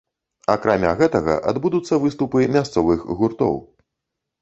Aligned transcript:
Акрамя 0.53 0.93
гэтага 1.01 1.35
адбудуцца 1.53 2.01
выступы 2.07 2.51
мясцовых 2.59 3.09
гуртоў. 3.21 3.65